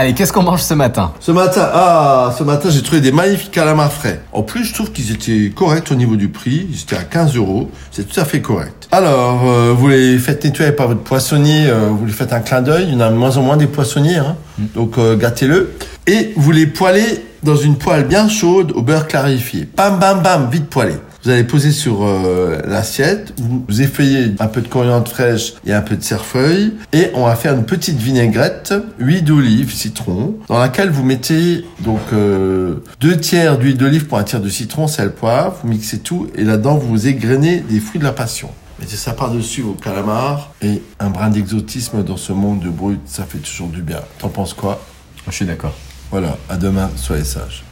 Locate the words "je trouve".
4.62-4.92